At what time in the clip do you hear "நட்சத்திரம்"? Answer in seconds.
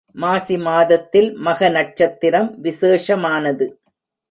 1.69-2.49